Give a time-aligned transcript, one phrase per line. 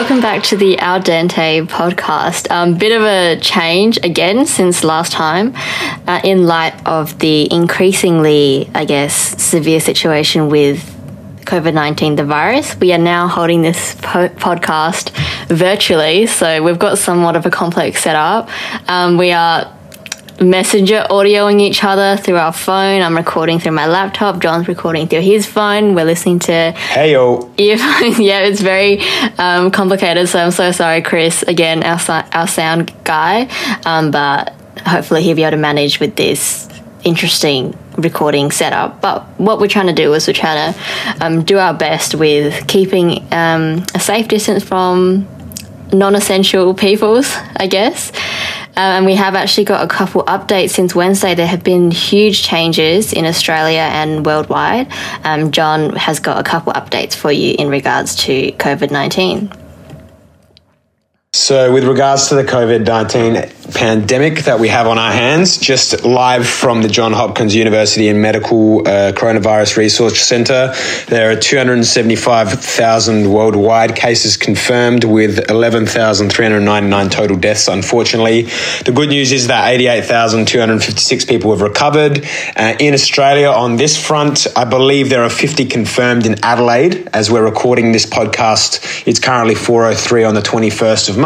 [0.00, 2.50] welcome back to the Al Dente podcast.
[2.50, 5.54] Um, bit of a change again since last time,
[6.08, 10.80] uh, in light of the increasingly, I guess, severe situation with
[11.44, 12.74] COVID 19, the virus.
[12.80, 15.10] We are now holding this po- podcast
[15.46, 18.50] virtually, so we've got somewhat of a complex setup.
[18.88, 19.72] Um, we are
[20.44, 23.02] messenger audioing each other through our phone.
[23.02, 24.40] I'm recording through my laptop.
[24.40, 25.94] John's recording through his phone.
[25.94, 27.52] We're listening to Hey yo.
[27.58, 28.18] earphones.
[28.18, 29.00] yeah, it's very
[29.38, 30.28] um, complicated.
[30.28, 31.42] So I'm so sorry, Chris.
[31.42, 31.98] Again, our
[32.32, 33.48] our sound guy,
[33.84, 34.52] um, but
[34.86, 36.68] hopefully he'll be able to manage with this
[37.04, 39.00] interesting recording setup.
[39.00, 42.66] But what we're trying to do is we're trying to um, do our best with
[42.66, 45.28] keeping um, a safe distance from
[45.92, 48.10] non-essential peoples, I guess.
[48.76, 51.34] Um, and we have actually got a couple updates since Wednesday.
[51.34, 54.88] There have been huge changes in Australia and worldwide.
[55.22, 59.63] Um, John has got a couple updates for you in regards to COVID 19.
[61.34, 66.04] So, with regards to the COVID 19 pandemic that we have on our hands, just
[66.04, 70.72] live from the John Hopkins University and Medical uh, Coronavirus Research Center,
[71.08, 78.42] there are 275,000 worldwide cases confirmed with 11,399 total deaths, unfortunately.
[78.84, 82.24] The good news is that 88,256 people have recovered.
[82.54, 87.28] Uh, in Australia, on this front, I believe there are 50 confirmed in Adelaide as
[87.28, 89.04] we're recording this podcast.
[89.04, 91.23] It's currently 4.03 on the 21st of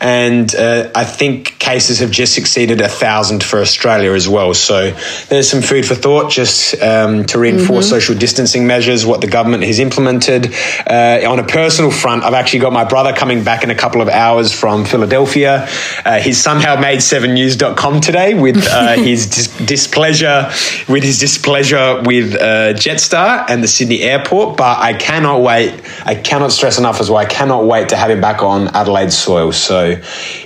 [0.00, 4.54] and uh, I think cases have just exceeded a thousand for Australia as well.
[4.54, 4.90] So
[5.28, 9.62] there's some food for thought just um, to reinforce social distancing measures, what the government
[9.64, 10.54] has implemented.
[10.86, 14.02] Uh, on a personal front, I've actually got my brother coming back in a couple
[14.02, 15.66] of hours from Philadelphia.
[16.04, 20.50] Uh, he's somehow made 7news.com today with uh, his dis- displeasure
[20.88, 24.56] with his displeasure with uh, Jetstar and the Sydney airport.
[24.56, 25.80] But I cannot wait.
[26.04, 27.18] I cannot stress enough as well.
[27.18, 29.52] I cannot wait to have him back on Adelaide soil.
[29.52, 30.00] So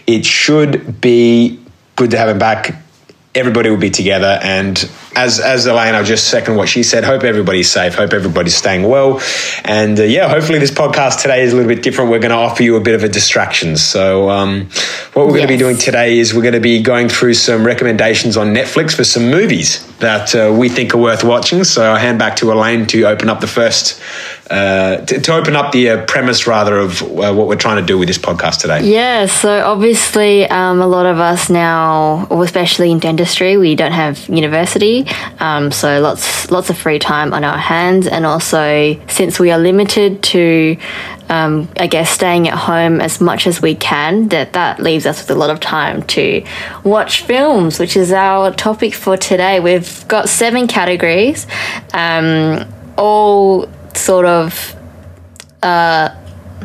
[0.07, 1.61] it should be
[1.97, 2.83] good to have him back.
[3.35, 7.05] Everybody will be together, and as as Elaine, I'll just second what she said.
[7.05, 7.95] Hope everybody's safe.
[7.95, 9.21] Hope everybody's staying well,
[9.65, 12.11] and uh, yeah, hopefully this podcast today is a little bit different.
[12.11, 13.77] We're going to offer you a bit of a distraction.
[13.77, 14.71] So um,
[15.13, 17.65] what we're going to be doing today is we're going to be going through some
[17.65, 21.63] recommendations on Netflix for some movies that uh, we think are worth watching.
[21.65, 24.01] So I'll hand back to Elaine to open up the first.
[24.51, 27.85] Uh, to, to open up the uh, premise rather of uh, what we're trying to
[27.85, 28.83] do with this podcast today.
[28.83, 34.27] Yeah, so obviously, um, a lot of us now, especially in dentistry, we don't have
[34.29, 35.07] university,
[35.39, 39.59] um, so lots lots of free time on our hands, and also since we are
[39.59, 40.79] limited to,
[41.29, 45.21] um, I guess, staying at home as much as we can, that that leaves us
[45.21, 46.43] with a lot of time to
[46.85, 49.61] watch films, which is our topic for today.
[49.61, 51.47] We've got seven categories,
[51.93, 52.67] um,
[52.97, 54.75] all sort of
[55.63, 56.09] uh,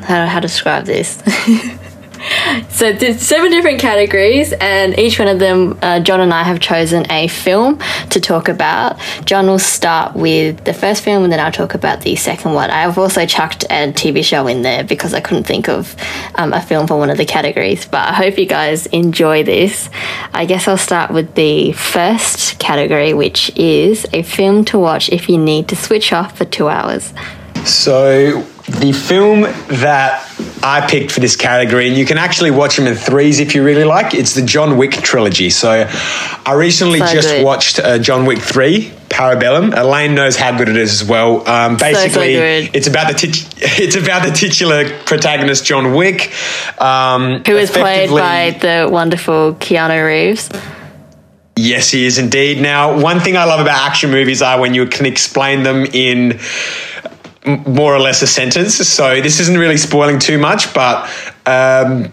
[0.01, 1.21] how, how to describe this.
[2.69, 6.59] so there's seven different categories, and each one of them, uh, John and I have
[6.59, 7.79] chosen a film
[8.11, 8.99] to talk about.
[9.25, 12.69] John will start with the first film, and then I'll talk about the second one.
[12.69, 15.95] I've also chucked a TV show in there because I couldn't think of
[16.35, 17.85] um, a film for one of the categories.
[17.85, 19.89] But I hope you guys enjoy this.
[20.33, 25.29] I guess I'll start with the first category, which is a film to watch if
[25.29, 27.13] you need to switch off for two hours.
[27.65, 28.45] So
[28.79, 30.29] the film that
[30.63, 33.63] I picked for this category, and you can actually watch them in threes if you
[33.63, 34.13] really like.
[34.13, 35.49] It's the John Wick trilogy.
[35.49, 35.87] So
[36.45, 37.45] I recently So just good.
[37.45, 38.91] watched uh, John Wick three.
[39.09, 39.77] Parabellum.
[39.77, 41.47] Elaine knows how good it is as well.
[41.47, 42.71] Um, basically, good.
[42.75, 43.47] it's about the tit-
[43.79, 46.33] it's about the titular protagonist John Wick,
[46.81, 50.49] um, Who is played by the wonderful Keanu Reeves.
[51.55, 52.59] Yes, he is indeed.
[52.59, 56.39] Now, one thing I love about action movies are when you can explain them in
[57.45, 58.75] more or less a sentence.
[58.75, 61.09] So this isn't really spoiling too much, but
[61.45, 62.11] um,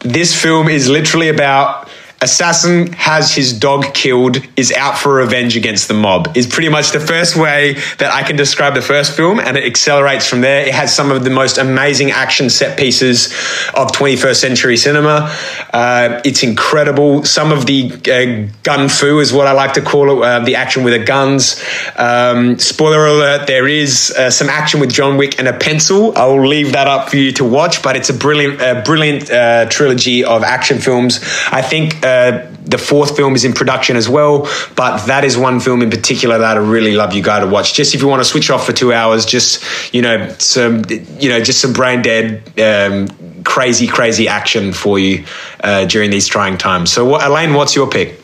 [0.00, 1.83] this film is literally about
[2.24, 6.34] assassin has his dog killed is out for revenge against the mob.
[6.34, 9.64] Is pretty much the first way that i can describe the first film and it
[9.64, 10.66] accelerates from there.
[10.66, 13.26] It has some of the most amazing action set pieces
[13.74, 15.30] of 21st century cinema.
[15.72, 17.24] Uh, it's incredible.
[17.24, 20.56] Some of the uh, gun fu is what i like to call it uh, the
[20.56, 21.62] action with the guns.
[21.96, 26.16] Um, spoiler alert there is uh, some action with john wick and a pencil.
[26.16, 29.30] I will leave that up for you to watch but it's a brilliant uh, brilliant
[29.30, 31.20] uh, trilogy of action films.
[31.52, 35.60] I think uh, the fourth film is in production as well, but that is one
[35.60, 37.74] film in particular that I really love you guys to watch.
[37.74, 39.62] Just if you want to switch off for two hours, just
[39.92, 45.24] you know some you know just some brain dead, um, crazy crazy action for you
[45.62, 46.92] uh, during these trying times.
[46.92, 48.20] So, what, Elaine, what's your pick?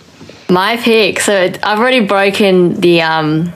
[0.49, 1.21] My pick.
[1.21, 3.53] So I've already broken the um,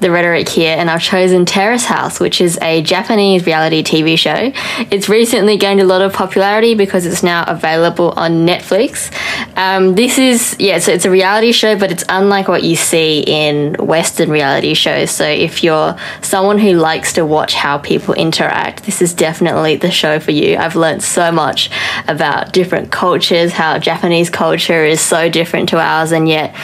[0.00, 4.52] the rhetoric here, and I've chosen Terrace House, which is a Japanese reality TV show.
[4.90, 9.12] It's recently gained a lot of popularity because it's now available on Netflix.
[9.56, 13.20] Um, this is, yeah, so it's a reality show, but it's unlike what you see
[13.26, 15.10] in Western reality shows.
[15.10, 19.90] So if you're someone who likes to watch how people interact, this is definitely the
[19.90, 20.56] show for you.
[20.56, 21.70] I've learned so much
[22.08, 26.54] about different cultures, how Japanese culture is so different to ours, and yet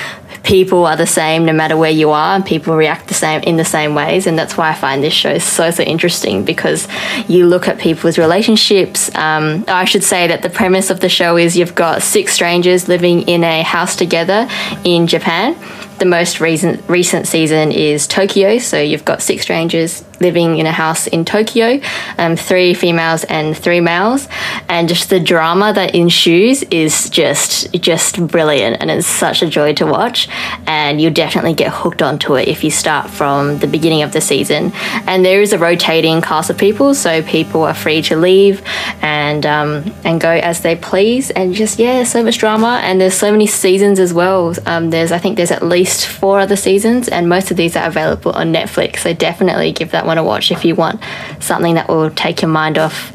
[0.42, 3.56] people are the same no matter where you are and people react the same in
[3.56, 6.86] the same ways and that's why i find this show so so interesting because
[7.28, 11.36] you look at people's relationships um, i should say that the premise of the show
[11.36, 14.48] is you've got six strangers living in a house together
[14.84, 15.56] in japan
[15.98, 18.58] the most recent recent season is Tokyo.
[18.58, 21.80] So you've got six strangers living in a house in Tokyo,
[22.18, 24.28] um, three females and three males,
[24.68, 29.72] and just the drama that ensues is just just brilliant, and it's such a joy
[29.74, 30.28] to watch.
[30.66, 34.20] And you'll definitely get hooked onto it if you start from the beginning of the
[34.20, 34.72] season.
[35.06, 38.62] And there is a rotating cast of people, so people are free to leave
[39.02, 43.14] and um, and go as they please, and just yeah, so much drama, and there's
[43.14, 44.54] so many seasons as well.
[44.66, 47.86] Um, there's I think there's at least four other seasons, and most of these are
[47.86, 48.98] available on Netflix.
[48.98, 51.00] So definitely give that one a watch if you want
[51.40, 53.12] something that will take your mind off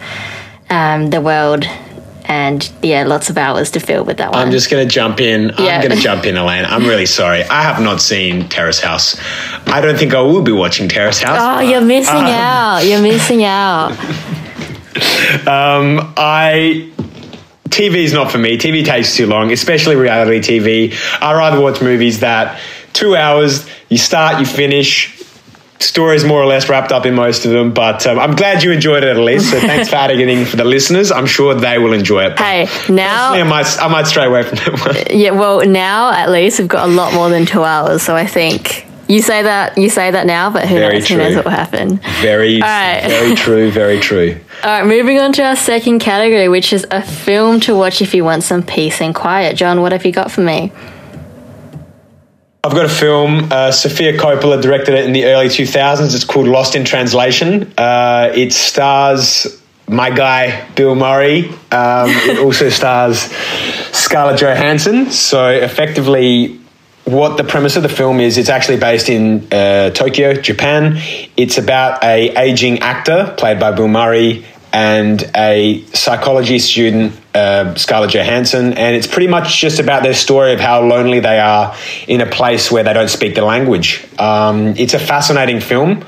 [0.72, 1.66] um, the world
[2.26, 4.40] and yeah, lots of hours to fill with that one.
[4.40, 5.50] I'm just going to jump in.
[5.60, 5.76] Yeah.
[5.76, 6.66] I'm going to jump in, Elaine.
[6.66, 7.44] I'm really sorry.
[7.44, 9.20] I have not seen Terrace House.
[9.68, 11.38] I don't think I will be watching Terrace House.
[11.40, 12.80] Oh, you're missing um, out.
[12.86, 13.92] You're missing out.
[15.46, 16.90] um, I
[17.66, 18.58] TV is not for me.
[18.58, 21.22] TV takes too long, especially reality TV.
[21.22, 22.62] I rather watch movies that
[22.94, 25.21] two hours, you start, you finish,
[25.83, 28.72] story's more or less wrapped up in most of them, but um, I'm glad you
[28.72, 29.51] enjoyed it at least.
[29.51, 31.12] So thanks for adding it in for the listeners.
[31.12, 32.39] I'm sure they will enjoy it.
[32.39, 35.19] Hey, now I might I might stray away from that one.
[35.19, 38.25] Yeah, well, now at least we've got a lot more than two hours, so I
[38.25, 38.88] think.
[39.07, 41.07] You say that you say that now, but who very knows?
[41.07, 41.18] True.
[41.18, 41.98] Who knows what will happen?
[42.22, 43.69] Very, very true.
[43.69, 44.39] Very true.
[44.63, 48.13] All right, moving on to our second category, which is a film to watch if
[48.13, 49.57] you want some peace and quiet.
[49.57, 50.72] John, what have you got for me?
[52.63, 53.52] I've got a film.
[53.52, 56.13] Uh, Sofia Coppola directed it in the early 2000s.
[56.13, 57.74] It's called Lost in Translation.
[57.75, 61.50] Uh, it stars my guy Bill Murray.
[61.50, 63.19] Um, it also stars
[63.92, 65.10] Scarlett Johansson.
[65.10, 66.60] So effectively,
[67.06, 71.02] what the premise of the film is, it's actually based in uh, Tokyo, Japan.
[71.36, 78.13] It's about a aging actor played by Bill Murray and a psychology student, uh, Scarlett
[78.13, 81.75] Johansson, and it's pretty much just about their story of how lonely they are
[82.07, 84.06] in a place where they don't speak the language.
[84.19, 86.06] Um, it's a fascinating film.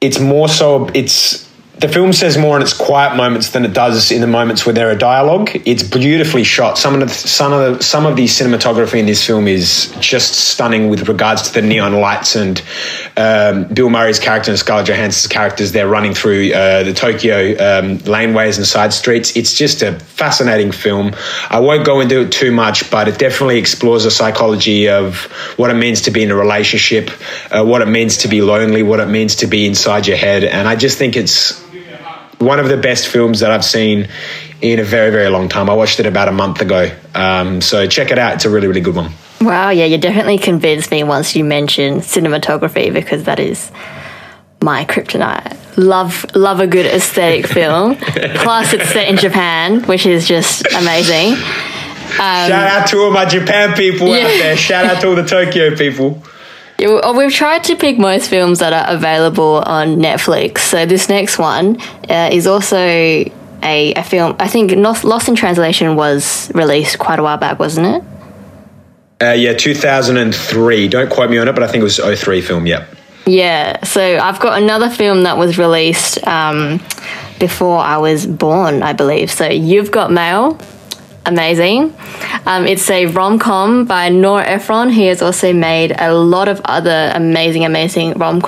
[0.00, 4.12] It's more so it's the film says more in its quiet moments than it does
[4.12, 5.50] in the moments where there are dialogue.
[5.64, 6.76] It's beautifully shot.
[6.76, 10.34] Some of the some of the some of the cinematography in this film is just
[10.34, 12.62] stunning with regards to the neon lights and
[13.16, 15.72] um, Bill Murray's character and Scarlett Johansson's characters.
[15.72, 19.34] They're running through uh, the Tokyo um, laneways and side streets.
[19.34, 21.14] It's just a fascinating film.
[21.48, 25.24] I won't go into it too much, but it definitely explores the psychology of
[25.56, 27.10] what it means to be in a relationship,
[27.50, 30.44] uh, what it means to be lonely, what it means to be inside your head,
[30.44, 31.62] and I just think it's
[32.44, 34.08] one of the best films that I've seen
[34.60, 35.68] in a very, very long time.
[35.68, 36.90] I watched it about a month ago.
[37.14, 38.34] Um, so check it out.
[38.34, 39.12] It's a really, really good one.
[39.40, 43.72] Wow, yeah, you definitely convinced me once you mentioned cinematography because that is
[44.62, 45.58] my kryptonite.
[45.76, 47.96] Love love a good aesthetic film.
[47.96, 51.32] Plus it's set in Japan, which is just amazing.
[52.12, 54.18] Um, Shout out to all my Japan people yeah.
[54.18, 54.56] out there.
[54.56, 56.22] Shout out to all the Tokyo people.
[56.84, 60.58] Oh, we've tried to pick most films that are available on Netflix.
[60.58, 64.36] So this next one uh, is also a, a film.
[64.38, 68.02] I think Lost in Translation was released quite a while back, wasn't it?
[69.22, 70.88] Uh, yeah, 2003.
[70.88, 72.88] Don't quote me on it, but I think it was 03 film, yep.
[73.24, 76.80] Yeah, so I've got another film that was released um,
[77.38, 79.30] before I was born, I believe.
[79.30, 80.58] So You've Got Mail
[81.26, 81.94] amazing.
[82.46, 84.90] Um, it's a rom com by Nora Ephron.
[84.90, 88.40] He has also made a lot of other amazing, amazing rom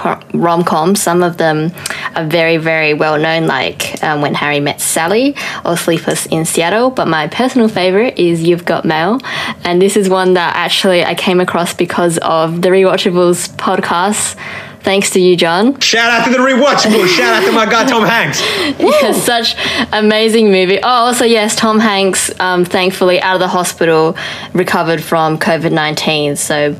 [0.64, 1.00] coms.
[1.00, 1.72] Some of them
[2.14, 6.90] are very, very well known, like um, When Harry Met Sally or Sleepless in Seattle.
[6.90, 9.20] But my personal favorite is You've Got Mail.
[9.64, 14.36] And this is one that actually I came across because of the Rewatchables podcast
[14.84, 15.80] Thanks to you, John.
[15.80, 17.06] Shout out to the rewatchable.
[17.16, 18.42] Shout out to my guy Tom Hanks.
[18.78, 19.56] yeah, such
[19.92, 20.78] amazing movie.
[20.78, 24.14] Oh, also yes, Tom Hanks, um, thankfully out of the hospital,
[24.52, 26.36] recovered from COVID nineteen.
[26.36, 26.76] So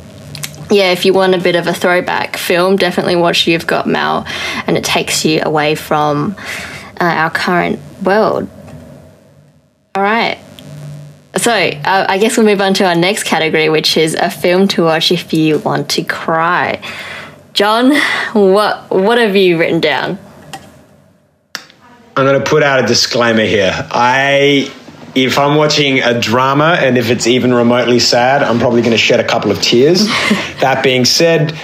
[0.71, 4.27] yeah, if you want a bit of a throwback film, definitely watch You've Got Mail,
[4.67, 6.37] and it takes you away from
[7.01, 8.51] uh, our current world.
[9.95, 10.39] All right.
[11.37, 14.69] So, uh, I guess we'll move on to our next category, which is a film
[14.69, 16.81] to watch if you want to cry.
[17.55, 17.95] John,
[18.33, 20.19] what what have you written down?
[22.17, 23.73] I'm going to put out a disclaimer here.
[23.93, 24.73] I
[25.15, 28.99] if I'm watching a drama and if it's even remotely sad, I'm probably going to
[28.99, 30.07] shed a couple of tears.
[30.61, 31.57] that being said,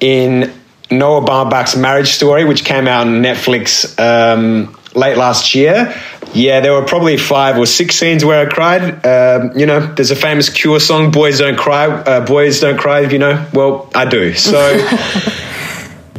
[0.00, 0.52] in
[0.90, 5.94] Noah Baumbach's marriage story, which came out on Netflix um, late last year,
[6.36, 9.04] yeah, there were probably five or six scenes where I cried.
[9.06, 13.00] Um, you know, there's a famous Cure song, "Boys Don't Cry." Uh, Boys don't cry.
[13.00, 14.34] You know, well, I do.
[14.34, 14.56] So.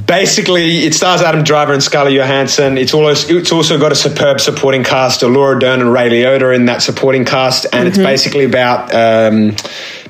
[0.08, 2.78] basically, it stars Adam Driver and Scarlett Johansson.
[2.78, 5.22] It's also it's also got a superb supporting cast.
[5.22, 7.88] Laura Dern and Ray Liotta in that supporting cast, and mm-hmm.
[7.88, 8.94] it's basically about.
[8.94, 9.56] Um,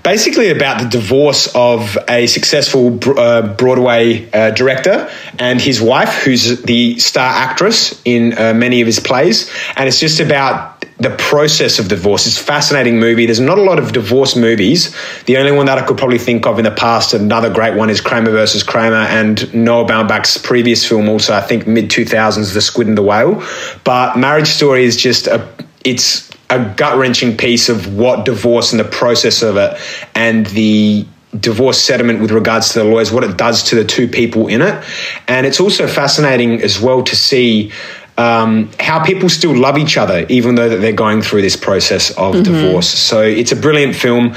[0.07, 6.61] basically about the divorce of a successful uh, Broadway uh, director and his wife, who's
[6.61, 9.51] the star actress in uh, many of his plays.
[9.75, 12.25] And it's just about the process of divorce.
[12.25, 13.25] It's a fascinating movie.
[13.25, 14.95] There's not a lot of divorce movies.
[15.25, 17.89] The only one that I could probably think of in the past, another great one,
[17.89, 22.61] is Kramer versus Kramer, and Noah Baumbach's previous film, also I think mid 2000s, The
[22.61, 23.43] Squid and the Whale.
[23.83, 25.45] But Marriage Story is just a
[25.83, 29.79] it's a gut wrenching piece of what divorce and the process of it,
[30.15, 31.05] and the
[31.39, 34.61] divorce settlement with regards to the lawyers, what it does to the two people in
[34.61, 34.83] it.
[35.27, 37.71] And it's also fascinating as well to see
[38.17, 42.11] um, how people still love each other, even though that they're going through this process
[42.11, 42.43] of mm-hmm.
[42.43, 42.89] divorce.
[42.89, 44.35] So it's a brilliant film.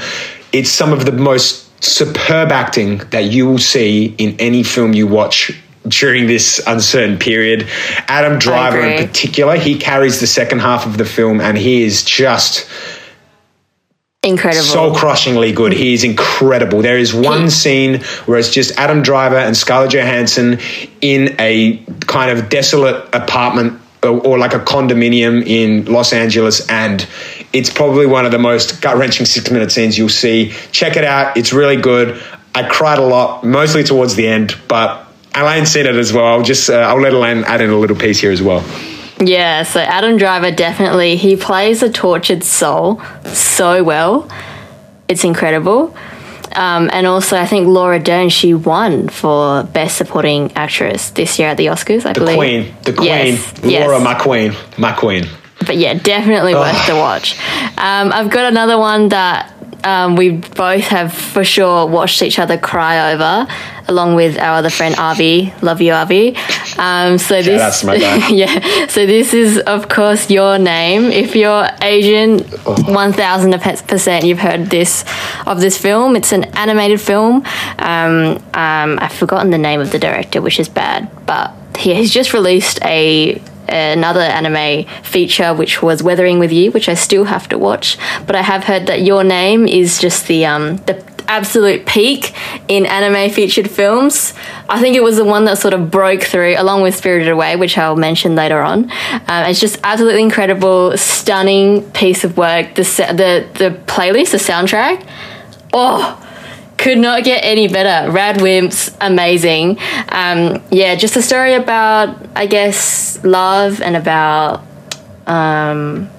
[0.51, 5.07] It's some of the most superb acting that you will see in any film you
[5.07, 5.51] watch
[5.87, 7.67] during this uncertain period.
[8.07, 12.03] Adam Driver, in particular, he carries the second half of the film, and he is
[12.03, 12.69] just
[14.23, 14.63] incredible.
[14.63, 15.73] soul crushingly good.
[15.73, 16.81] He is incredible.
[16.81, 20.59] There is one scene where it's just adam driver and scarlett johansson
[21.01, 27.07] in a kind of desolate apartment or, or like a condominium in los angeles and
[27.53, 30.53] it's probably one of the most gut-wrenching six minute scenes you'll see.
[30.71, 31.35] Check it out.
[31.35, 32.21] It's really good.
[32.53, 35.00] I cried a lot mostly towards the end but
[35.35, 36.25] Elaine's said it as well.
[36.25, 38.63] I'll just uh, I'll let Elaine add in a little piece here as well.
[39.19, 44.29] Yeah, so Adam Driver definitely he plays a tortured soul so well.
[45.07, 45.95] It's incredible.
[46.53, 51.49] Um, and also, I think Laura Dern she won for Best Supporting Actress this year
[51.49, 52.05] at the Oscars.
[52.05, 52.13] I believe.
[52.13, 52.37] the believe.
[52.37, 54.03] Queen, the Queen, yes, Laura, yes.
[54.03, 55.25] my Queen, my Queen.
[55.65, 57.39] But yeah, definitely worth the watch.
[57.77, 62.57] Um, I've got another one that um, we both have for sure watched each other
[62.57, 63.47] cry over,
[63.87, 65.53] along with our other friend Avi.
[65.61, 66.35] Love you, Avi.
[66.77, 67.83] Um, so this,
[68.31, 68.87] yeah.
[68.87, 71.05] So this is of course your name.
[71.05, 72.39] If you're Asian,
[72.93, 75.03] one thousand percent you've heard this
[75.45, 76.15] of this film.
[76.15, 77.43] It's an animated film.
[77.79, 82.11] Um, um, I've forgotten the name of the director, which is bad, but he, he's
[82.11, 83.41] just released a
[83.71, 87.97] another anime feature, which was Weathering with You, which I still have to watch.
[88.25, 92.33] But I have heard that Your Name is just the um, the absolute peak
[92.67, 94.33] in anime featured films.
[94.67, 97.55] I think it was the one that sort of broke through, along with Spirited Away,
[97.55, 98.91] which I'll mention later on.
[99.27, 102.75] Um, it's just absolutely incredible, stunning piece of work.
[102.75, 105.07] The the the playlist, the soundtrack.
[105.73, 106.20] Oh,
[106.81, 108.11] could not get any better.
[108.11, 109.77] Radwimps, amazing.
[110.09, 114.63] Um, yeah, just a story about, I guess, love and about
[115.27, 116.09] um,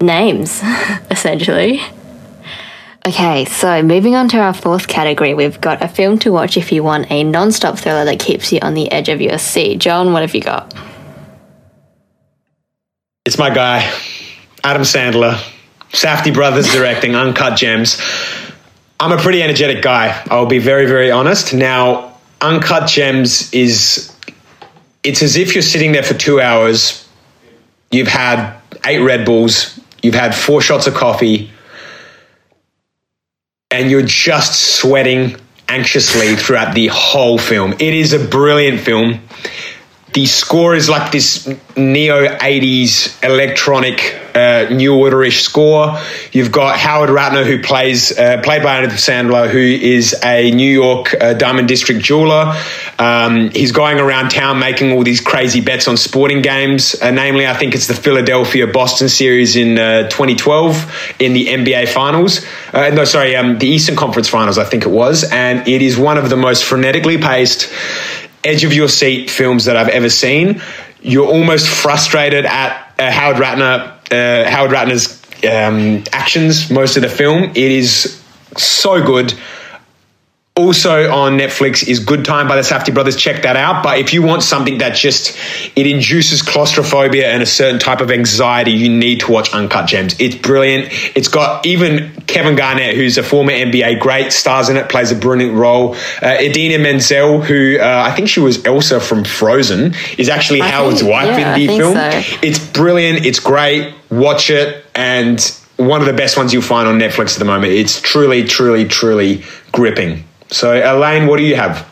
[0.00, 0.62] names,
[1.10, 1.80] essentially.
[3.06, 6.72] Okay, so moving on to our fourth category, we've got a film to watch if
[6.72, 9.78] you want a non stop thriller that keeps you on the edge of your seat.
[9.78, 10.74] John, what have you got?
[13.26, 13.92] It's my guy,
[14.64, 15.38] Adam Sandler.
[15.92, 17.98] Safdie Brothers directing Uncut Gems.
[19.00, 20.22] I'm a pretty energetic guy.
[20.30, 21.54] I'll be very, very honest.
[21.54, 24.12] Now, Uncut Gems is
[25.04, 27.08] it's as if you're sitting there for two hours.
[27.90, 31.50] You've had eight Red Bulls, you've had four shots of coffee,
[33.70, 35.36] and you're just sweating
[35.68, 37.72] anxiously throughout the whole film.
[37.74, 39.20] It is a brilliant film
[40.12, 44.20] the score is like this neo 80s electronic
[44.70, 45.98] new orderish score.
[46.32, 50.70] You've got howard ratner who plays uh, played by Adam sandler who is a new
[50.70, 52.54] york uh, diamond district jeweler.
[52.98, 56.94] Um, he's going around town making all these crazy bets on sporting games.
[57.00, 61.88] Uh, namely i think it's the philadelphia boston series in uh, 2012 in the nba
[61.88, 62.44] finals.
[62.72, 65.24] Uh, no sorry um, the eastern conference finals i think it was.
[65.24, 67.70] And it is one of the most frenetically paced
[68.44, 70.62] edge of your seat films that I've ever seen.
[71.00, 77.44] You're almost frustrated at Howard Ratner, uh, Howard Ratner's um, actions most of the film.
[77.44, 78.22] It is
[78.56, 79.34] so good.
[80.58, 83.16] Also on Netflix is Good Time by the Safdie brothers.
[83.16, 83.82] Check that out.
[83.82, 85.36] But if you want something that just
[85.76, 90.16] it induces claustrophobia and a certain type of anxiety, you need to watch Uncut Gems.
[90.18, 90.88] It's brilliant.
[91.16, 95.16] It's got even Kevin Garnett, who's a former NBA great, stars in it, plays a
[95.16, 95.94] brilliant role.
[96.20, 100.68] Uh, Idina Menzel, who uh, I think she was Elsa from Frozen, is actually I
[100.68, 101.94] Howard's think- wife yeah, in the film.
[101.94, 102.10] so.
[102.42, 103.24] It's brilliant.
[103.24, 103.94] It's great.
[104.10, 105.54] Watch it and.
[105.78, 107.72] One of the best ones you'll find on Netflix at the moment.
[107.72, 110.24] It's truly, truly, truly gripping.
[110.50, 111.86] So, Elaine, what do you have?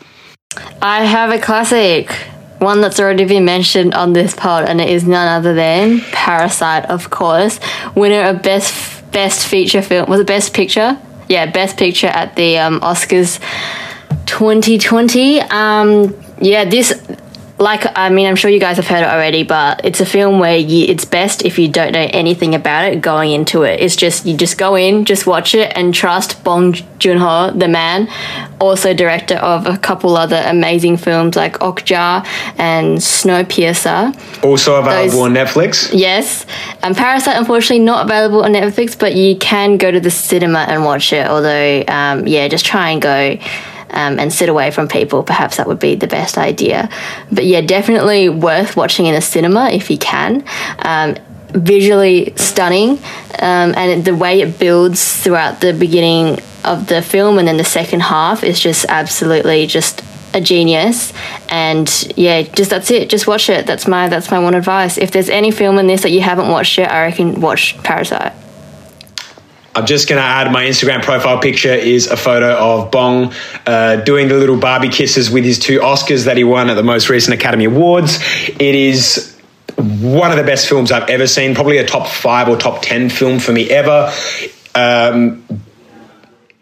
[0.81, 2.11] I have a classic,
[2.59, 6.85] one that's already been mentioned on this pod, and it is none other than Parasite,
[6.85, 7.59] of course,
[7.95, 10.09] winner of best best feature film.
[10.09, 10.99] Was it best picture?
[11.29, 13.39] Yeah, best picture at the um, Oscars
[14.25, 15.41] 2020.
[15.41, 16.93] Um, yeah, this.
[17.59, 20.39] Like, I mean, I'm sure you guys have heard it already, but it's a film
[20.39, 23.79] where you, it's best if you don't know anything about it going into it.
[23.79, 27.67] It's just, you just go in, just watch it, and trust Bong Joon Ho, the
[27.67, 28.09] man,
[28.61, 32.23] also director of a couple other amazing films like Okja
[32.59, 34.43] and Snowpiercer.
[34.43, 35.89] Also available Those- on Netflix.
[35.93, 36.45] Yes,
[36.83, 40.85] um, Parasite unfortunately not available on Netflix, but you can go to the cinema and
[40.85, 41.25] watch it.
[41.27, 43.37] Although, um, yeah, just try and go
[43.89, 45.23] um, and sit away from people.
[45.23, 46.89] Perhaps that would be the best idea.
[47.31, 50.43] But yeah, definitely worth watching in a cinema if you can.
[50.79, 51.15] Um,
[51.49, 52.99] visually stunning,
[53.39, 57.63] um, and the way it builds throughout the beginning of the film and then the
[57.63, 60.03] second half is just absolutely just
[60.33, 61.13] a genius
[61.47, 65.09] and yeah just that's it just watch it that's my that's my one advice if
[65.11, 68.33] there's any film in this that you haven't watched yet i reckon watch parasite
[69.77, 73.31] I'm just going to add my Instagram profile picture is a photo of Bong
[73.67, 76.81] uh, doing the little Barbie kisses with his two Oscars that he won at the
[76.81, 78.17] most recent Academy Awards.
[78.47, 79.39] It is
[79.77, 83.11] one of the best films I've ever seen, probably a top five or top 10
[83.11, 84.11] film for me ever.
[84.73, 85.45] Um,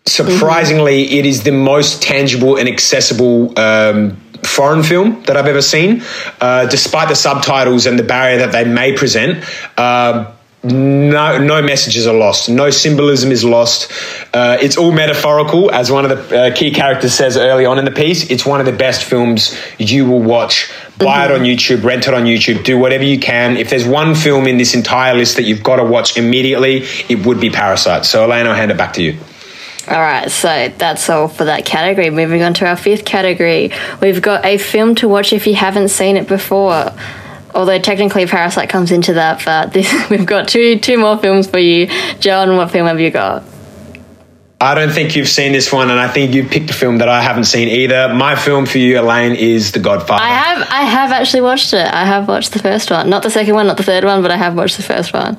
[0.05, 6.03] surprisingly, it is the most tangible and accessible um, foreign film that I've ever seen,
[6.41, 9.45] uh, despite the subtitles and the barrier that they may present.
[9.77, 10.34] Uh,
[10.65, 12.49] no, no messages are lost.
[12.49, 13.91] No symbolism is lost.
[14.33, 17.85] Uh, it's all metaphorical, as one of the uh, key characters says early on in
[17.85, 18.31] the piece.
[18.31, 20.71] It's one of the best films you will watch.
[20.97, 23.57] Buy it on YouTube, rent it on YouTube, do whatever you can.
[23.57, 27.25] If there's one film in this entire list that you've got to watch immediately, it
[27.25, 28.05] would be Parasite.
[28.05, 29.19] So, Elaine, I'll hand it back to you.
[29.87, 34.19] all right so that's all for that category moving on to our fifth category we've
[34.19, 36.91] got a film to watch if you haven't seen it before
[37.55, 41.59] although technically parasite comes into that but this, we've got two two more films for
[41.59, 41.87] you
[42.19, 43.43] john what film have you got
[44.59, 47.09] I don't think you've seen this one, and I think you picked a film that
[47.09, 48.13] I haven't seen either.
[48.13, 50.23] My film for you, Elaine, is The Godfather.
[50.23, 51.85] I have I have actually watched it.
[51.85, 53.09] I have watched the first one.
[53.09, 55.37] Not the second one, not the third one, but I have watched the first one.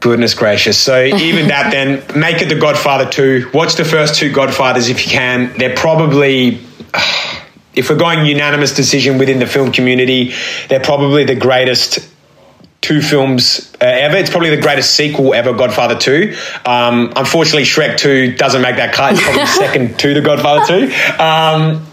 [0.00, 0.76] Goodness gracious.
[0.76, 3.52] So even that then, make it The Godfather 2.
[3.54, 5.56] Watch the first two Godfathers if you can.
[5.56, 6.60] They're probably
[7.74, 10.34] if we're going unanimous decision within the film community,
[10.68, 12.08] they're probably the greatest
[12.82, 14.16] two films uh, ever.
[14.16, 16.36] It's probably the greatest sequel ever, Godfather 2.
[16.66, 19.14] Um, unfortunately, Shrek 2 doesn't make that cut.
[19.14, 20.84] It's probably second to The Godfather 2.
[21.22, 21.86] Um,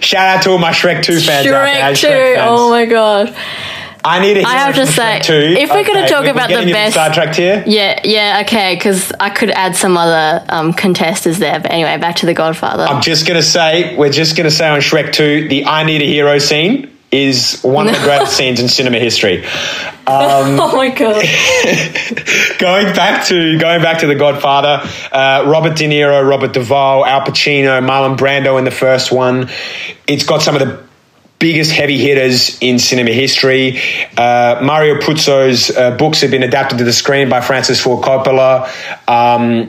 [0.00, 1.94] shout out to all my Shrek 2 fans out there.
[1.94, 2.06] Shrek 2.
[2.06, 2.50] Shrek fans.
[2.50, 3.34] Oh my god.
[4.04, 5.32] I need a I have to say, 2.
[5.32, 7.64] if we're gonna talk we're about the best- sidetracked here.
[7.66, 11.58] Yeah, yeah, okay, because I could add some other um, contesters there.
[11.58, 12.84] But anyway, back to The Godfather.
[12.84, 16.06] I'm just gonna say, we're just gonna say on Shrek 2, the I Need a
[16.06, 19.44] Hero scene is one of the greatest scenes in cinema history.
[20.06, 21.24] oh my god.
[22.58, 27.22] going back to going back to The Godfather, uh, Robert De Niro, Robert Duvall, Al
[27.22, 29.48] Pacino, Marlon Brando in the first one.
[30.06, 30.84] It's got some of the
[31.44, 33.78] biggest heavy hitters in cinema history.
[34.16, 38.66] Uh, Mario Puzo's uh, books have been adapted to the screen by Francis Ford Coppola.
[39.06, 39.68] Um,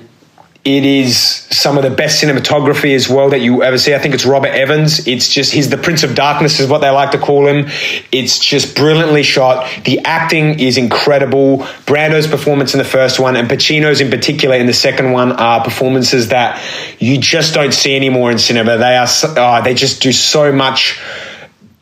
[0.64, 3.94] it is some of the best cinematography as well that you ever see.
[3.94, 5.06] I think it's Robert Evans.
[5.06, 7.68] It's just he's the Prince of Darkness is what they like to call him.
[8.12, 9.70] It's just brilliantly shot.
[9.84, 11.68] The acting is incredible.
[11.86, 15.62] Brando's performance in the first one and Pacino's in particular in the second one are
[15.62, 16.60] performances that
[17.00, 18.78] you just don't see anymore in cinema.
[18.78, 20.98] They are so- uh, they just do so much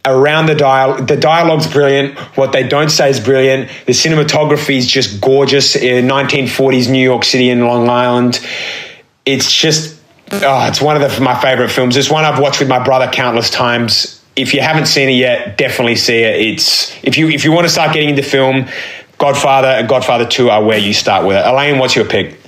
[0.05, 3.69] around the dial the dialogue's brilliant what they don't say is brilliant.
[3.85, 8.45] The cinematography is just gorgeous in 1940s new york city and long island.
[9.25, 9.99] It's just
[10.31, 11.95] oh, it's one of the, my favorite films.
[11.95, 14.21] It's one i've watched with my brother countless times.
[14.35, 16.41] If you haven't seen it yet definitely see it.
[16.41, 18.67] It's if you if you want to start getting into film
[19.19, 21.45] godfather and godfather 2 are where you start with it.
[21.45, 22.39] Elaine what's your pick?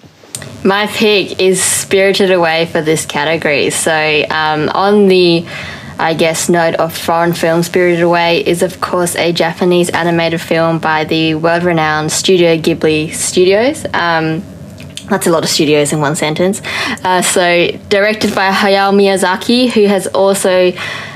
[0.66, 3.70] My pick is Spirited Away for this category.
[3.70, 5.46] So, um, on the,
[5.98, 10.80] I guess, note of foreign film, Spirited Away is, of course, a Japanese animated film
[10.80, 13.86] by the world renowned Studio Ghibli Studios.
[13.94, 14.44] Um,
[15.10, 16.62] That's a lot of studios in one sentence.
[17.04, 20.74] Uh, so, directed by Hayao Miyazaki, who has also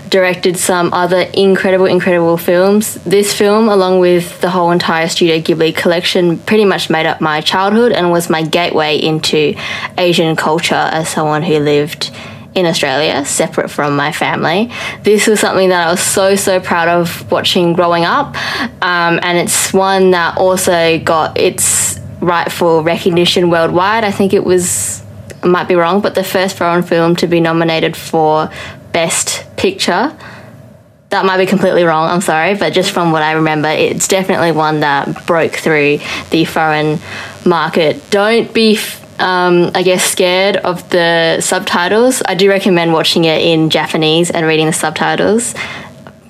[0.10, 2.96] directed some other incredible, incredible films.
[3.04, 7.42] This film, along with the whole entire Studio Ghibli collection, pretty much made up my
[7.42, 9.56] childhood and was my gateway into
[9.98, 12.12] Asian culture as someone who lived
[12.56, 14.72] in Australia, separate from my family.
[15.04, 18.36] This was something that I was so, so proud of watching growing up.
[18.82, 24.04] Um, and it's one that also got its rightful recognition worldwide.
[24.04, 25.04] I think it was,
[25.44, 28.50] I might be wrong, but the first foreign film to be nominated for
[28.92, 30.18] Best Picture.
[31.10, 34.52] That might be completely wrong, I'm sorry, but just from what I remember, it's definitely
[34.52, 37.00] one that broke through the foreign
[37.46, 38.10] market.
[38.12, 38.76] Don't be
[39.20, 42.22] um, I guess, scared of the subtitles.
[42.26, 45.54] I do recommend watching it in Japanese and reading the subtitles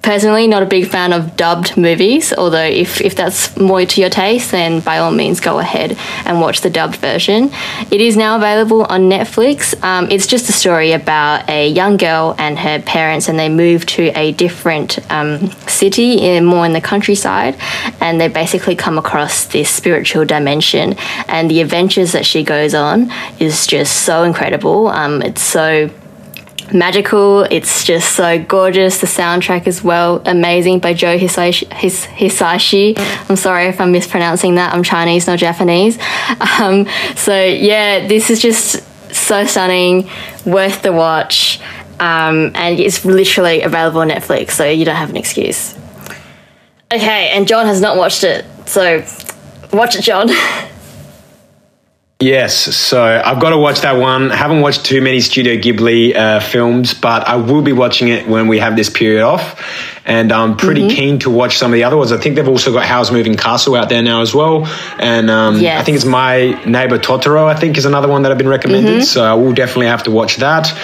[0.02, 4.10] personally not a big fan of dubbed movies, although if, if that's more to your
[4.10, 7.50] taste, then by all means go ahead and watch the dubbed version.
[7.92, 9.82] It is now available on Netflix.
[9.84, 13.86] Um, it's just a story about a young girl and her parents, and they move
[13.88, 17.56] to a different um, city, in, more in the countryside,
[18.00, 20.96] and they basically come across this spiritual dimension.
[21.28, 24.88] And the adventures that she goes on is just so incredible.
[24.88, 25.90] Um, it's so
[26.74, 27.44] magical.
[27.44, 29.02] It's just so gorgeous.
[29.02, 31.68] The soundtrack as well, amazing by Joe Hisashi.
[31.68, 32.94] Hisashi.
[33.30, 34.74] I'm sorry if I'm mispronouncing that.
[34.74, 35.98] I'm Chinese, not Japanese.
[36.60, 40.10] Um, so yeah, this is just so stunning,
[40.46, 41.60] worth the watch,
[42.00, 45.76] um, and it's literally available on Netflix, so you don't have an excuse.
[46.92, 49.06] Okay, and John has not watched it, so
[49.72, 50.30] watch it, John.
[52.22, 54.30] Yes, so I've got to watch that one.
[54.30, 58.28] I haven't watched too many Studio Ghibli uh, films, but I will be watching it
[58.28, 59.64] when we have this period off.
[60.06, 60.98] And I'm pretty mm-hmm.
[60.98, 62.12] keen to watch some of the other ones.
[62.12, 64.66] I think they've also got Howl's Moving Castle out there now as well.
[65.00, 65.80] And um, yes.
[65.80, 68.96] I think it's My Neighbor Totoro, I think, is another one that I've been recommended.
[68.96, 69.04] Mm-hmm.
[69.04, 70.78] So I will definitely have to watch that.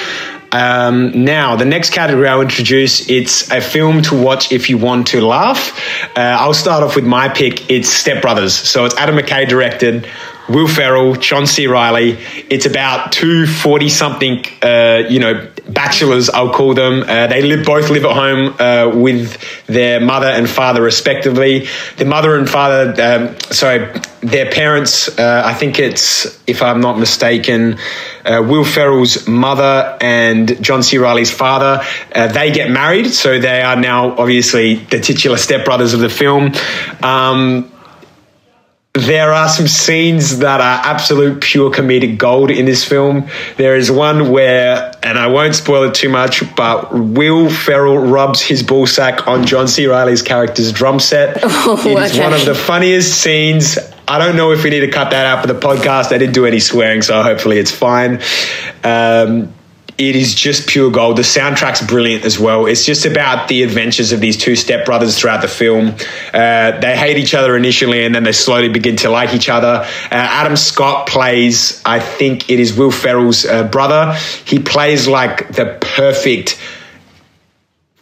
[0.54, 5.08] Um, now, the next category I'll introduce, it's a film to watch if you want
[5.08, 5.78] to laugh.
[6.15, 7.69] Uh, I'll start off with my pick.
[7.69, 8.54] It's Step Brothers.
[8.54, 10.08] So it's Adam McKay directed.
[10.47, 11.67] Will Ferrell, John C.
[11.67, 12.19] Reilly.
[12.49, 17.03] It's about two 40 something, uh, you know, bachelors, I'll call them.
[17.03, 21.67] Uh, they live, both live at home uh, with their mother and father, respectively.
[21.97, 26.99] The mother and father, um, sorry, their parents, uh, I think it's, if I'm not
[26.99, 27.77] mistaken,
[28.23, 30.97] uh, Will Ferrell's mother and John C.
[30.97, 33.08] Reilly's father, uh, they get married.
[33.08, 36.53] So they are now obviously the titular stepbrothers of the film.
[37.01, 37.71] Um,
[38.95, 43.29] there are some scenes that are absolute pure comedic gold in this film.
[43.58, 48.41] There is one where, and I won't spoil it too much, but Will Ferrell rubs
[48.41, 49.88] his ballsack on John C.
[49.88, 51.43] Reilly's character's drum set.
[51.67, 52.23] Oh, it is okay.
[52.23, 53.79] one of the funniest scenes.
[54.08, 56.12] I don't know if we need to cut that out for the podcast.
[56.12, 58.21] I didn't do any swearing, so hopefully it's fine.
[58.84, 59.51] Um,
[59.97, 61.17] it is just pure gold.
[61.17, 62.65] The soundtrack's brilliant as well.
[62.65, 65.95] It's just about the adventures of these two stepbrothers throughout the film.
[66.34, 69.86] Uh, they hate each other initially, and then they slowly begin to like each other.
[69.86, 74.17] Uh, Adam Scott plays, I think it is Will Ferrell's uh, brother.
[74.45, 76.60] He plays like the perfect,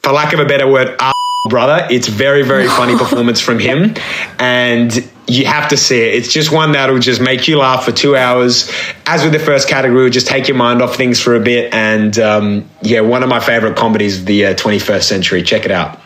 [0.02, 1.00] for lack of a better word,
[1.50, 1.88] brother.
[1.92, 3.94] It's very, very funny performance from him,
[4.40, 4.92] and
[5.28, 6.16] you have to see it.
[6.16, 8.72] It's just one that'll just make you laugh for two hours.
[9.06, 11.74] As with the first category, just take your mind off things for a bit.
[11.74, 15.44] And um, yeah, one of my favorite comedies of the uh, 21st century.
[15.44, 16.00] Check it out.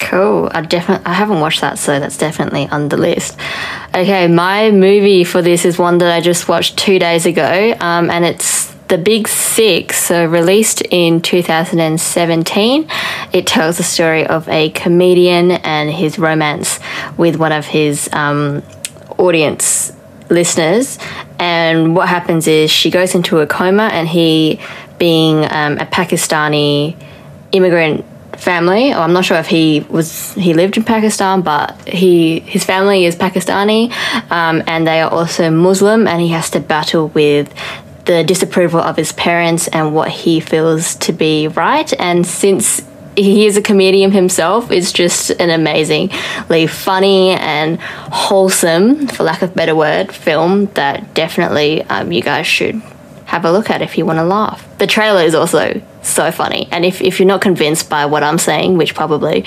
[0.00, 0.48] Cool.
[0.52, 3.36] I definitely I haven't watched that, so that's definitely on the list.
[3.88, 8.08] Okay, my movie for this is one that I just watched two days ago, um,
[8.08, 12.88] and it's the Big Sick, so released in 2017,
[13.32, 16.80] it tells the story of a comedian and his romance
[17.16, 18.62] with one of his um,
[19.18, 19.92] audience
[20.30, 20.98] listeners.
[21.38, 24.58] And what happens is she goes into a coma, and he,
[24.98, 26.96] being um, a Pakistani
[27.52, 28.04] immigrant
[28.36, 28.92] family.
[28.92, 33.16] I'm not sure if he was he lived in Pakistan, but he his family is
[33.16, 33.92] Pakistani,
[34.30, 37.52] um, and they are also Muslim, and he has to battle with
[38.08, 41.92] the disapproval of his parents and what he feels to be right.
[42.00, 42.82] And since
[43.16, 49.50] he is a comedian himself, it's just an amazingly funny and wholesome, for lack of
[49.50, 52.76] a better word, film that definitely um, you guys should
[53.26, 54.66] have a look at if you want to laugh.
[54.78, 56.66] The trailer is also so funny.
[56.72, 59.44] And if, if you're not convinced by what I'm saying, which probably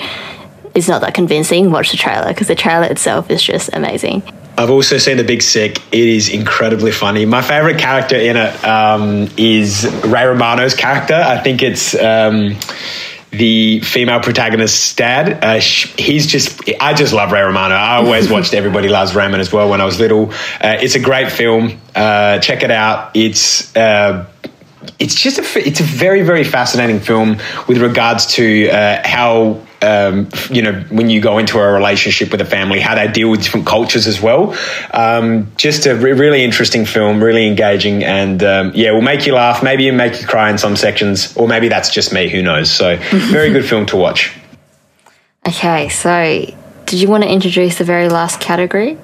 [0.76, 4.22] is not that convincing, watch the trailer because the trailer itself is just amazing.
[4.62, 5.78] I've also seen The Big Sick.
[5.90, 7.26] It is incredibly funny.
[7.26, 11.14] My favorite character in it um, is Ray Romano's character.
[11.14, 11.94] I think it's.
[11.94, 12.56] Um,
[13.32, 15.42] the female protagonist's dad.
[15.42, 17.74] Uh, he's just, I just love Ray Romano.
[17.74, 20.30] I always watched Everybody Loves Raymond as well when I was little.
[20.60, 21.80] Uh, it's a great film.
[21.94, 23.16] Uh, check it out.
[23.16, 24.26] It's, uh,
[24.98, 30.28] it's just a, it's a very, very fascinating film with regards to uh, how um,
[30.50, 33.42] you know, when you go into a relationship with a family, how they deal with
[33.42, 34.56] different cultures as well.
[34.92, 39.34] Um, just a re- really interesting film, really engaging, and um, yeah, will make you
[39.34, 42.70] laugh, maybe make you cry in some sections, or maybe that's just me, who knows.
[42.70, 44.32] So, very good film to watch.
[45.46, 46.46] Okay, so
[46.86, 48.96] did you want to introduce the very last category?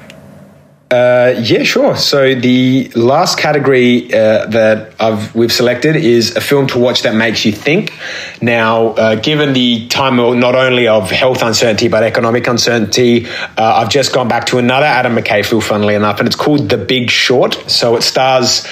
[0.90, 1.96] Uh, yeah, sure.
[1.96, 7.14] So the last category uh, that I've, we've selected is a film to watch that
[7.14, 7.92] makes you think.
[8.40, 13.90] Now, uh, given the time not only of health uncertainty but economic uncertainty, uh, I've
[13.90, 17.10] just gone back to another Adam McKay film, funnily enough, and it's called The Big
[17.10, 17.52] Short.
[17.70, 18.66] So it stars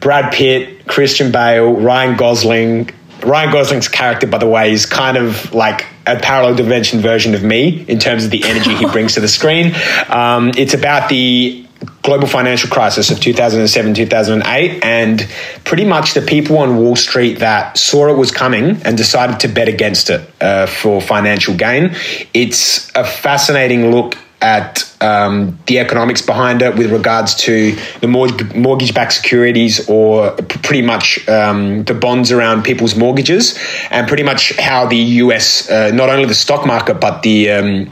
[0.00, 2.90] Brad Pitt, Christian Bale, Ryan Gosling.
[3.24, 7.42] Ryan Gosling's character, by the way, is kind of like a parallel dimension version of
[7.42, 9.74] me in terms of the energy he brings to the screen.
[10.08, 11.66] Um, it's about the
[12.02, 15.28] global financial crisis of 2007 2008 and
[15.64, 19.48] pretty much the people on wall street that saw it was coming and decided to
[19.48, 21.94] bet against it uh, for financial gain
[22.34, 28.92] it's a fascinating look at um, the economics behind it with regards to the mortgage
[28.92, 33.58] backed securities or pretty much um, the bonds around people's mortgages
[33.90, 37.90] and pretty much how the US, uh, not only the stock market, but the, um,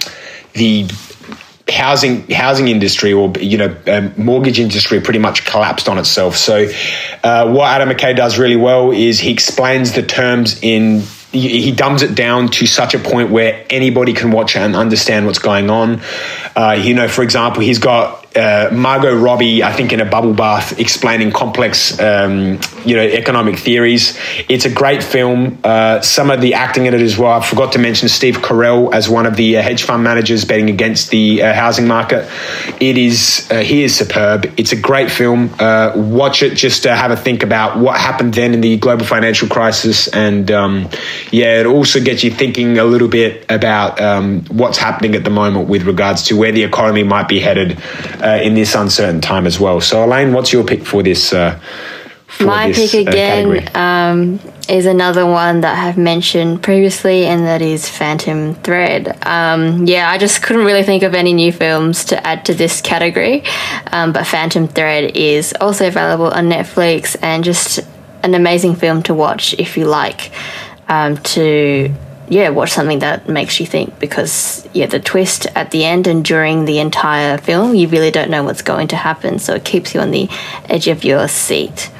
[0.54, 0.88] the
[1.68, 6.36] housing housing industry or you know um, mortgage industry pretty much collapsed on itself.
[6.36, 6.68] So
[7.22, 12.02] uh, what Adam McKay does really well is he explains the terms in he dumbs
[12.02, 16.00] it down to such a point where anybody can watch and understand what's going on.
[16.56, 20.34] Uh, you know, for example, he's got uh, Margot Robbie, I think, in a bubble
[20.34, 24.18] bath explaining complex, um, you know, economic theories.
[24.48, 25.58] It's a great film.
[25.64, 27.32] Uh, some of the acting in it as well.
[27.32, 30.70] I forgot to mention Steve Carell as one of the uh, hedge fund managers betting
[30.70, 32.30] against the uh, housing market.
[32.80, 34.52] It is uh, he is superb.
[34.56, 35.50] It's a great film.
[35.58, 39.04] Uh, watch it just to have a think about what happened then in the global
[39.04, 40.88] financial crisis, and um,
[41.32, 45.30] yeah, it also gets you thinking a little bit about um, what's happening at the
[45.30, 47.78] moment with regards to where the economy might be headed
[48.22, 49.80] uh, in this uncertain time as well.
[49.80, 51.32] So, Elaine, what's your pick for this?
[51.32, 51.58] Uh,
[52.26, 57.44] for My this, pick uh, again um, is another one that I've mentioned previously, and
[57.44, 59.18] that is Phantom Thread.
[59.26, 62.80] Um, yeah, I just couldn't really think of any new films to add to this
[62.80, 63.42] category,
[63.88, 67.80] um, but Phantom Thread is also available on Netflix and just
[68.22, 70.30] an amazing film to watch if you like
[70.88, 71.92] um, to
[72.30, 76.24] yeah, watch something that makes you think because yeah, the twist at the end and
[76.24, 79.94] during the entire film, you really don't know what's going to happen, so it keeps
[79.94, 80.28] you on the
[80.68, 81.90] edge of your seat.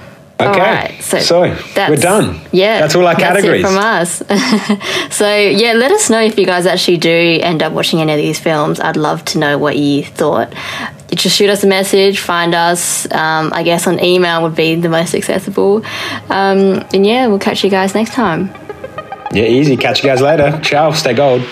[0.41, 2.41] Okay, so, so we're done.
[2.53, 4.19] Yeah, that's all our categories from us.
[5.11, 8.19] so yeah, let us know if you guys actually do end up watching any of
[8.19, 8.81] these films.
[8.81, 10.55] I'd love to know what you thought.
[11.11, 13.05] Just shoot us a message, find us.
[13.13, 15.85] Um, I guess on email would be the most accessible.
[16.31, 18.55] Um, and yeah, we'll catch you guys next time.
[19.33, 19.77] Yeah, easy.
[19.77, 20.59] Catch you guys later.
[20.63, 20.91] Ciao.
[20.93, 21.43] Stay gold.